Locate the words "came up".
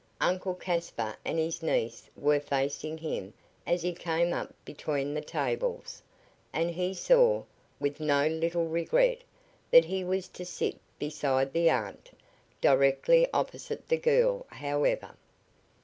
3.93-4.51